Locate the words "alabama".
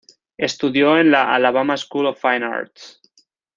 1.35-1.77